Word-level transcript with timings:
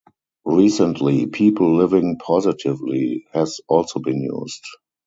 Recently, 0.47 1.27
"People 1.27 1.77
Living 1.77 2.17
Positively" 2.17 3.27
has 3.33 3.61
also 3.69 3.99
been 3.99 4.19
used. 4.19 4.65